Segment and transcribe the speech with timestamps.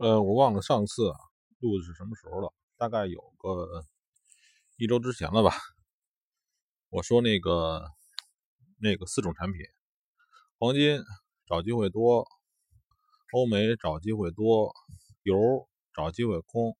[0.00, 1.12] 呃，我忘了上次
[1.58, 3.84] 录的是什么时候了，大概有个
[4.78, 5.52] 一周之前了吧。
[6.88, 7.86] 我说那个
[8.80, 9.60] 那个四种产品，
[10.58, 11.02] 黄金
[11.46, 12.26] 找机会多，
[13.34, 14.72] 欧美找机会多，
[15.22, 15.36] 油
[15.92, 16.74] 找机会空，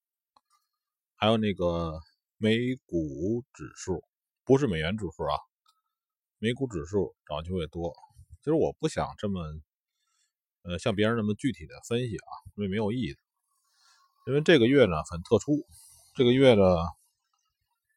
[1.15, 2.01] 还有那个
[2.39, 2.57] 美
[2.87, 4.03] 股指数，
[4.47, 5.37] 不是美元指数啊，
[6.39, 7.95] 美股指数找机会多。
[8.39, 9.61] 其实我不想这么。
[10.63, 13.17] 呃，像别人那么具体的分析啊，因为没有意义。
[14.27, 15.67] 因为这个月呢很特殊，
[16.15, 16.63] 这个月呢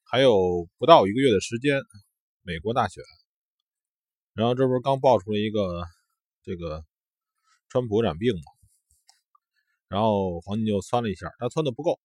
[0.06, 1.82] 还有不到一个月的时间，
[2.42, 3.04] 美国大选。
[4.34, 5.84] 然后这不是刚爆出了一个
[6.42, 6.86] 这个
[7.68, 8.42] 川普染病嘛，
[9.90, 12.00] 然后黄金就窜了一下，它窜的不够。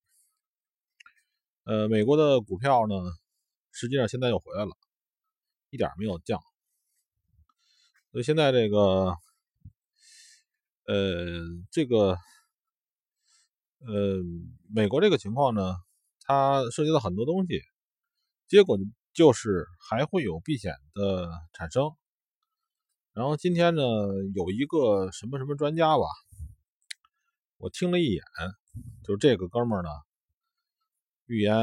[1.62, 2.94] 呃，美国的股票呢，
[3.70, 4.72] 实际上现在又回来了，
[5.70, 6.40] 一点没有降。
[8.10, 9.14] 所以现在这个。
[10.88, 12.16] 呃，这个，
[13.80, 14.22] 呃，
[14.74, 15.76] 美国这个情况呢，
[16.22, 17.60] 它涉及到很多东西，
[18.46, 18.78] 结果
[19.12, 21.90] 就是还会有避险的产生。
[23.12, 23.82] 然后今天呢，
[24.34, 26.04] 有一个什么什么专家吧，
[27.58, 28.22] 我听了一眼，
[29.04, 29.90] 就这个哥们儿呢，
[31.26, 31.54] 预言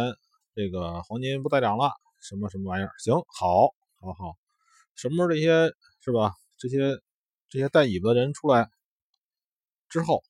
[0.53, 1.89] 这个黄金不再涨了，
[2.21, 2.91] 什么什么玩意儿？
[2.99, 4.37] 行，好，好，好，
[4.93, 6.35] 什么时候这些是吧？
[6.59, 7.01] 这些
[7.49, 8.69] 这些带尾巴的人出来。
[9.95, 10.21] 之后，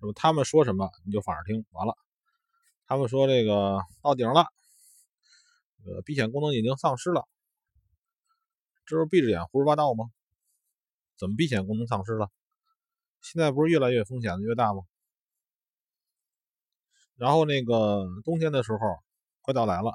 [0.00, 1.64] 那么他们说什么你就反着听。
[1.70, 1.94] 完了，
[2.84, 4.40] 他们说这个到顶了，
[5.86, 7.28] 呃，避险功能已经丧失了，
[8.86, 10.10] 这是闭着眼胡说八道吗？
[11.16, 12.28] 怎么避险功能丧失了？
[13.22, 14.82] 现在不是越来越风险越大吗？
[17.14, 18.78] 然后那个冬天的时候
[19.42, 19.92] 快到来了，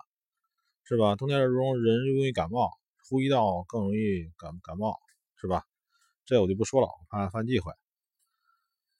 [0.85, 1.17] 是吧？
[1.17, 2.71] 冬天容人容易感冒，
[3.09, 4.97] 呼吸道更容易感感冒，
[5.35, 5.65] 是吧？
[6.23, 7.73] 这我就不说了，我怕犯忌讳。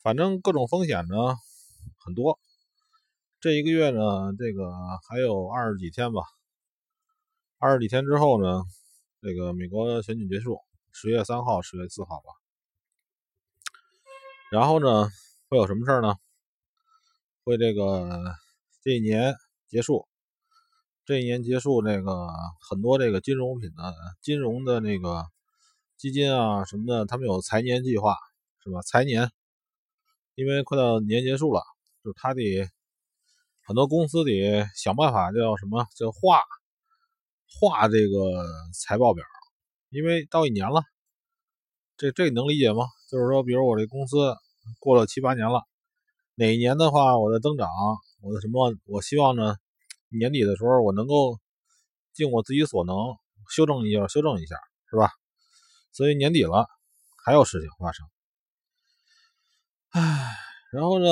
[0.04, 1.16] 反正各种风险呢
[2.04, 2.38] 很多，
[3.40, 4.70] 这一个月呢，这个
[5.08, 6.22] 还有二十几天吧。
[7.58, 8.64] 二十几天之后呢，
[9.22, 10.60] 这个美国选举结束，
[10.92, 12.34] 十月三号、十月四号吧。
[14.52, 15.08] 然后呢，
[15.48, 16.18] 会有什么事呢？
[17.46, 18.36] 会这个
[18.84, 19.34] 这一年
[19.70, 20.06] 结束，
[21.06, 22.28] 这一年结束，那个
[22.70, 25.26] 很多这个金融品的、金融的那个
[25.96, 28.18] 基金啊什么的，他们有财年计划，
[28.66, 28.82] 是吧？
[28.82, 29.32] 财年。
[30.36, 31.62] 因为快到年结束了，
[32.04, 32.68] 就是他得
[33.66, 36.42] 很多公司得想办法叫什么叫画
[37.60, 39.24] 画这个财报表，
[39.90, 40.82] 因为到一年了，
[41.98, 42.86] 这这能理解吗？
[43.12, 44.36] 就是说，比如我这公司
[44.80, 45.62] 过了七八年了，
[46.34, 47.70] 哪一年的话我的增长，
[48.22, 49.56] 我的什么，我希望呢
[50.10, 51.40] 年底的时候我能够
[52.12, 52.96] 尽我自己所能
[53.50, 54.56] 修正一下，修正一下，
[54.90, 55.12] 是吧？
[55.92, 56.68] 所以年底了
[57.24, 58.08] 还有事情发生。
[59.94, 60.02] 唉，
[60.72, 61.06] 然后呢，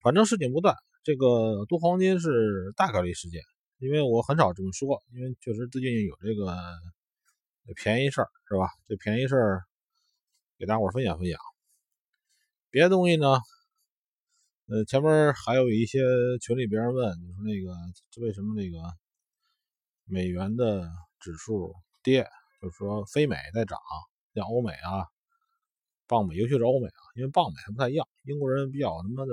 [0.00, 0.76] 反正事情不断。
[1.02, 3.42] 这个多黄金是大概率事件，
[3.78, 6.56] 因为我很少这么说，因为确实最近有这个
[7.74, 8.70] 便宜事儿，是吧？
[8.86, 9.64] 这便宜事儿
[10.56, 11.36] 给大伙分享分享。
[12.70, 13.40] 别的东西呢，
[14.68, 15.98] 呃，前面还有一些
[16.40, 17.74] 群里别人问，你说那个
[18.24, 18.78] 为什么那个
[20.04, 20.88] 美元的
[21.18, 22.24] 指数跌，
[22.62, 23.76] 就是说非美在涨，
[24.32, 25.08] 像欧美啊。
[26.10, 28.04] 棒美，尤其是欧美啊，因为棒美还不太一样。
[28.24, 29.32] 英国人比较他妈的，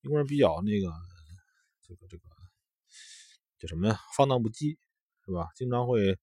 [0.00, 0.90] 英国人比较那个，
[1.86, 2.22] 这个这个
[3.58, 4.00] 叫什么呀？
[4.16, 4.78] 放荡不羁，
[5.26, 5.50] 是吧？
[5.54, 6.18] 经常会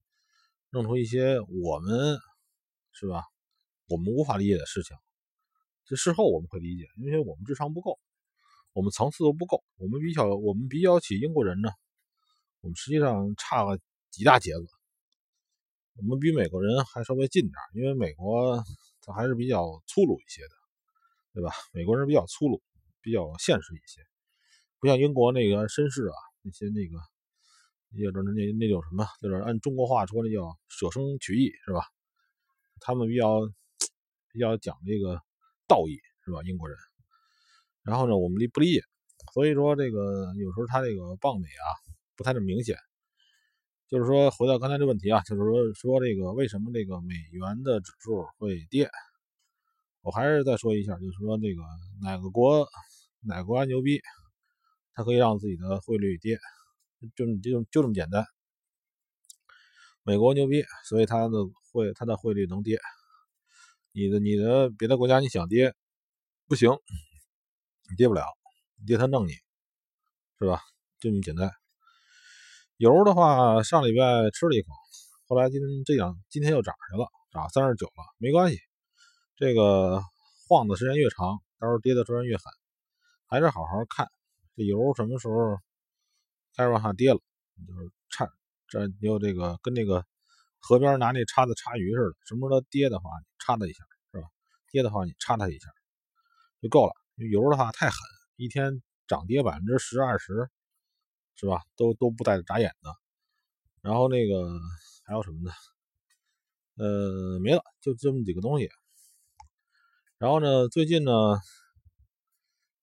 [0.71, 2.17] 弄出一些我们
[2.91, 3.23] 是吧？
[3.87, 4.97] 我们无法理解的事情。
[5.85, 7.99] 这事后我们会理解，因为我们智商不够，
[8.73, 9.63] 我们层次都不够。
[9.77, 11.69] 我们比较，我们比较起英国人呢，
[12.61, 13.77] 我们实际上差了
[14.09, 14.67] 几大截子。
[15.97, 18.63] 我们比美国人还稍微近点，因为美国。
[19.01, 20.49] 它还是比较粗鲁一些的，
[21.33, 21.51] 对吧？
[21.73, 22.61] 美国人比较粗鲁，
[23.01, 24.01] 比较现实一些，
[24.79, 26.97] 不像英国那个绅士啊，那些那个，
[27.91, 31.81] 也那那那种什么，就是按中国话说，那叫舍生取义，是吧？
[32.81, 33.41] 他们比较
[34.31, 35.19] 比较讲这个
[35.67, 36.41] 道义，是吧？
[36.43, 36.77] 英国人。
[37.83, 38.81] 然后呢，我们离不理解，
[39.33, 41.67] 所以说这个有时候他这个棒美啊，
[42.15, 42.77] 不太那么明显。
[43.89, 48.87] 就是说，回到刚才这问题啊，就是说说这个为什么这个美元的指数会跌？
[50.01, 51.63] 我还是再说一下，就是说这个
[51.99, 52.69] 哪个国
[53.21, 53.99] 哪个国家牛逼，
[54.93, 56.37] 它可以让自己的汇率跌，
[57.15, 58.23] 就就就这么简单。
[60.03, 61.31] 美国牛逼，所以它的
[61.71, 62.79] 汇它的汇率能跌。
[63.91, 65.73] 你的你的别的国家你想跌
[66.47, 66.69] 不行，
[67.89, 68.23] 你跌不了，
[68.85, 69.31] 跌它弄你，
[70.37, 70.61] 是吧？
[70.99, 71.58] 就这么简单。
[72.79, 74.71] 油的话，上礼拜吃了一口，
[75.27, 78.57] 后来今这样，今天又涨去了，涨三十九了，没关系，
[79.35, 80.01] 这个
[80.47, 82.45] 晃的时间越长，到时候跌的突然越狠，
[83.27, 84.07] 还是好好看
[84.55, 85.57] 这油什么时候
[86.55, 87.19] 开始往下跌了，
[87.67, 88.29] 就是差
[88.69, 90.05] 这就这个跟那个
[90.61, 93.09] 河边拿那叉子叉鱼似的，什么时候它跌的话，
[93.39, 93.83] 插它一下
[94.13, 94.27] 是吧？
[94.71, 95.67] 跌的话你插它一下
[96.61, 96.93] 就够了。
[97.29, 97.97] 油的话太狠，
[98.37, 100.49] 一天涨跌百分之十二十，
[101.39, 101.63] 是吧？
[101.77, 102.93] 都都不带眨眼的。
[103.81, 104.59] 然后那个
[105.05, 105.53] 还有什么呢？
[106.75, 108.69] 呃，没了，就这么几个东西。
[110.17, 111.11] 然后呢，最近呢，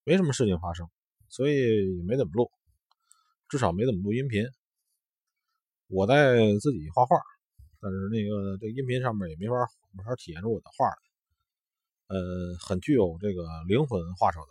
[0.05, 0.89] 没什么事情发生，
[1.29, 2.51] 所以也没怎么录，
[3.51, 4.47] 至少没怎么录音频。
[5.89, 7.21] 我在自己画画，
[7.79, 9.55] 但是那个这音频上面也没法
[9.93, 10.97] 没法体现出我的画来。
[12.07, 14.47] 呃，很具有这个灵魂画手的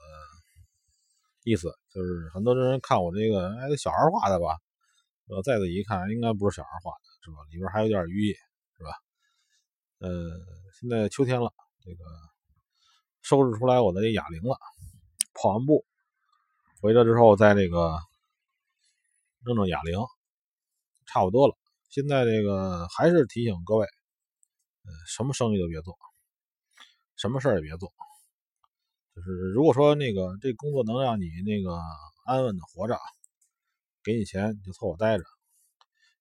[1.45, 4.57] 意思，就是很多人看我这个，哎，小孩画的吧？
[5.27, 7.37] 呃，再仔细一看，应该不是小孩画的，是吧？
[7.51, 8.33] 里边还有点寓意，
[8.77, 8.89] 是吧？
[9.99, 10.09] 呃，
[10.81, 11.53] 现在秋天了，
[11.83, 12.03] 这个
[13.21, 14.57] 收拾出来我的哑铃了，
[15.35, 15.85] 跑完步
[16.81, 17.99] 回来之后，再这个
[19.45, 19.99] 弄弄哑铃，
[21.05, 21.55] 差不多了。
[21.91, 25.95] 现在这个还是提醒各位，呃，什么生意都别做，
[27.17, 27.93] 什么事儿也别做。
[29.15, 31.79] 就是如果说那个这工作能让你那个
[32.25, 32.99] 安稳的活着，
[34.03, 35.23] 给你钱你就凑合待着。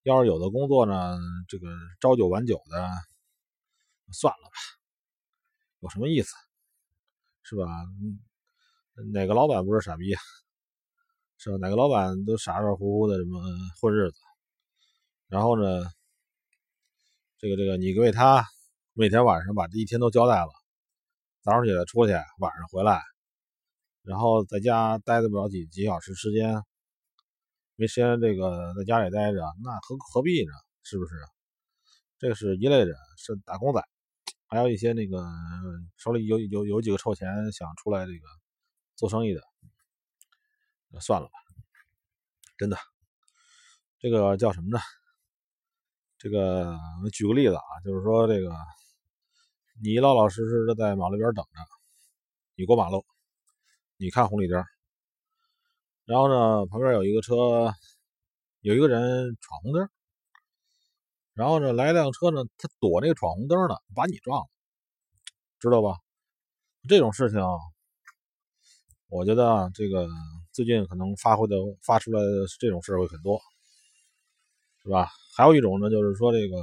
[0.04, 1.18] 要是有的工作呢，
[1.48, 1.66] 这个
[2.00, 2.88] 朝九晚九的。
[4.12, 4.56] 算了吧，
[5.80, 6.34] 有什么意思，
[7.42, 7.64] 是吧？
[9.14, 10.14] 哪个老板不是傻逼？
[11.38, 11.56] 是吧？
[11.56, 13.40] 哪个老板都傻傻乎乎的什么
[13.80, 14.18] 混日子，
[15.26, 15.86] 然后呢，
[17.38, 18.46] 这个这个你为他
[18.92, 20.52] 每天晚上把这一天都交代了，
[21.44, 23.02] 早上起来出去，晚上回来，
[24.02, 26.62] 然后在家待不了几几小时时间，
[27.76, 30.52] 没时间这个在家里待着，那何何必呢？
[30.84, 31.14] 是不是？
[32.18, 33.84] 这是一类人，是打工仔。
[34.46, 35.22] 还有一些那个
[35.98, 38.26] 手里有有有几个臭钱想出来这个
[38.96, 39.42] 做生意的，
[40.98, 41.32] 算了吧，
[42.56, 42.78] 真的，
[43.98, 44.78] 这个叫什么呢？
[46.16, 46.74] 这个
[47.12, 48.50] 举个例子啊，就是说这个
[49.82, 51.50] 你老老实实的在马路边等着，
[52.54, 53.04] 你过马路，
[53.96, 54.64] 你看红绿灯，
[56.04, 57.72] 然后呢旁边有一个车，
[58.60, 59.88] 有一个人闯红灯。
[61.34, 64.46] 然后呢，来辆车呢，他躲那个闯红灯呢，把你撞了，
[65.58, 65.98] 知道吧？
[66.88, 67.40] 这种事情，
[69.08, 70.06] 我觉得这个
[70.52, 73.40] 最近可能发挥的发出来的这种事会很多，
[74.84, 75.10] 是吧？
[75.36, 76.62] 还有一种呢，就是说这个，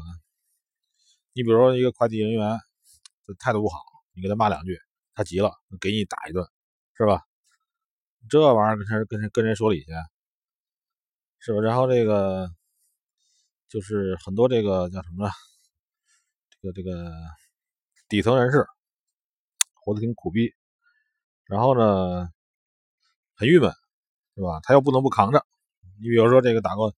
[1.33, 2.57] 你比如说一个快递人员
[3.39, 3.79] 态度不好，
[4.13, 4.79] 你给他骂两句，
[5.13, 6.45] 他急了，给你打一顿，
[6.95, 7.21] 是吧？
[8.29, 9.91] 这玩意儿跟谁跟谁跟谁说理去？
[11.39, 11.61] 是吧？
[11.61, 12.49] 然后这个。
[13.71, 15.31] 就是很多这个叫什么呢？
[16.49, 17.09] 这个这个
[18.09, 18.65] 底层人士
[19.73, 20.53] 活得挺苦逼，
[21.45, 22.27] 然后呢
[23.33, 23.71] 很郁闷，
[24.35, 24.59] 是吧？
[24.63, 25.45] 他又不能不扛着。
[26.01, 26.93] 你比如说这个打个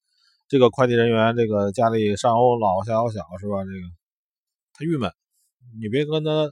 [0.47, 3.63] 这个快递人员，这个家里上有老下有小，是吧？
[3.65, 3.87] 这个
[4.73, 5.13] 他郁闷，
[5.79, 6.51] 你别跟他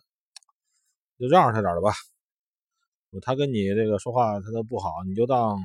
[1.18, 1.92] 就让着他点的吧。
[3.22, 5.58] 他跟你这个说话他都不好，你就当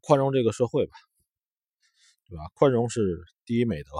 [0.00, 0.92] 宽容这个社会吧。
[2.26, 2.50] 对吧？
[2.54, 3.90] 宽容是第一美德，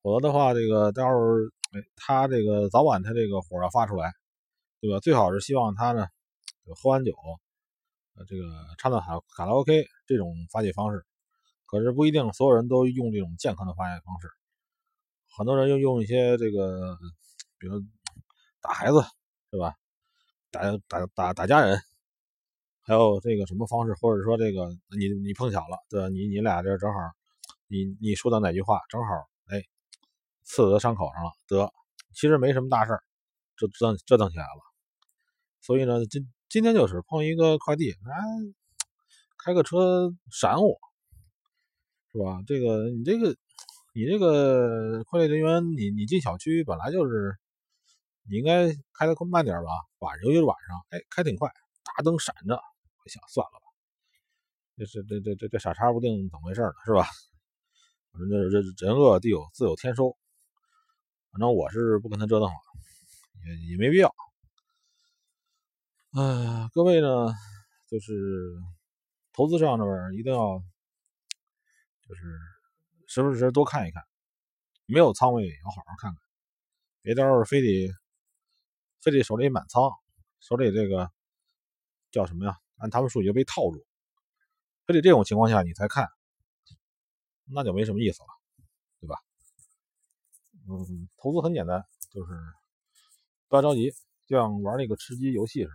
[0.00, 4.10] 否则的话，这个待会儿，哎，他这个早晚他这个火要发出来，
[4.80, 4.98] 对吧？
[4.98, 6.06] 最好是希望他呢，
[6.82, 7.12] 喝完酒，
[8.16, 8.44] 呃，这个
[8.78, 11.04] 唱唱卡卡拉 OK 这种发泄方式。
[11.66, 14.28] 可是不一定所有人都用这种健康的发泄方式，
[15.36, 16.98] 很多人又用一些这个，
[17.58, 17.80] 比如
[18.60, 19.02] 打孩子，
[19.50, 19.74] 是吧？
[20.50, 21.80] 打打打打家人。
[22.84, 26.08] 还有这个什么方式，或者说这个你你碰巧了，对吧？
[26.08, 26.98] 你你俩这正好，
[27.68, 29.14] 你你说的哪句话正好，
[29.46, 29.62] 哎，
[30.42, 31.72] 刺到伤口上了，得，
[32.12, 33.02] 其实没什么大事儿，
[33.56, 34.60] 就折折腾起来了。
[35.60, 37.96] 所以呢，今今天就是碰一个快递，哎，
[39.38, 40.76] 开个车闪我，
[42.10, 42.42] 是吧？
[42.44, 43.36] 这个你这个
[43.92, 47.36] 你这个快递人员，你你进小区本来就是
[48.28, 49.70] 你应该开的慢点吧？
[49.98, 51.48] 晚上尤其是晚上，哎，开挺快，
[51.84, 52.54] 大灯闪着。
[52.54, 53.66] 我想算了吧，
[54.76, 57.04] 这是这这这这傻叉不定怎么回事呢，是吧？
[58.12, 60.16] 反正这这人恶地有自有天收，
[61.32, 62.54] 反正我是不跟他折腾了，
[63.44, 64.14] 也也没必要。
[66.12, 67.08] 哎，各位呢，
[67.88, 68.54] 就是
[69.32, 70.62] 投资上面一定要
[72.06, 72.38] 就是
[73.14, 74.02] 时不时多看一看，
[74.86, 76.22] 没有仓位也要好好看看，
[77.02, 77.92] 别到时候非得
[79.02, 79.90] 非得手里满仓，
[80.40, 81.12] 手里这个
[82.10, 82.56] 叫什么呀？
[82.78, 83.84] 按他们数据被套住，
[84.86, 86.08] 非得这种情况下你才看，
[87.44, 88.28] 那就没什么意思了，
[88.98, 89.18] 对吧？
[90.66, 92.32] 嗯，投资很简单，就是
[93.48, 93.92] 不要着急，
[94.26, 95.74] 就像玩那个吃鸡游戏似的，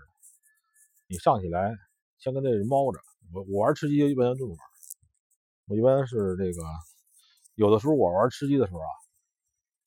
[1.06, 1.72] 你上起来
[2.17, 3.00] 先跟那人猫着。
[3.32, 4.60] 我我玩吃鸡一般这么玩，
[5.67, 6.63] 我一般是这个，
[7.57, 8.87] 有的时候我玩吃鸡的时候啊，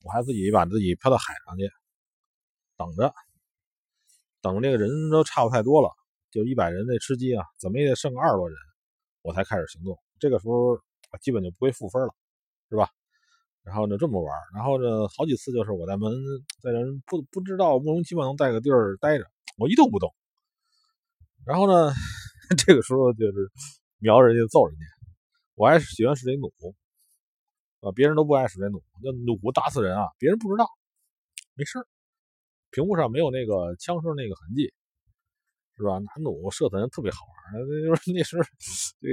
[0.03, 1.71] 我还自己把自己飘到海上去，
[2.77, 3.15] 等着，
[4.43, 5.89] 等这个人都差不太多了，
[6.33, 8.59] 就一百人那吃鸡啊，怎么也得剩个二十多人，
[9.23, 9.97] 我才开始行动。
[10.19, 10.79] 这个时候
[11.21, 12.13] 基本就不会负分了，
[12.69, 12.91] 是吧？
[13.63, 16.13] 然后呢这么玩，然后呢好几次就是我在门
[16.61, 19.25] 在人不不知道莫名其妙能在个地儿待着，
[19.57, 20.13] 我一动不动，
[21.47, 21.93] 然后呢。
[22.67, 23.49] 这个时候就是
[23.99, 24.85] 瞄人家揍人家，
[25.55, 26.53] 我爱喜欢使这弩
[27.81, 30.69] 啊，别人都不爱使这弩，那弩打死人啊，别人不知道，
[31.55, 31.79] 没事
[32.71, 34.73] 屏幕上没有那个枪声那个痕迹，
[35.77, 35.99] 是吧？
[35.99, 38.45] 拿弩射死人特别好玩， 那就是那时候，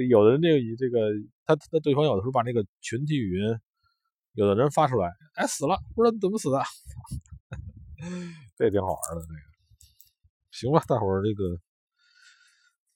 [0.09, 1.11] 有的人这个这个
[1.45, 3.59] 他他对方有的时候把那个群体语音，
[4.33, 6.61] 有的人发出来，哎死了，不知道怎么死的，
[8.57, 9.39] 这也挺好玩的，这个
[10.51, 11.59] 行吧，大伙儿这个。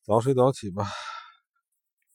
[0.03, 0.87] 早睡早起吧。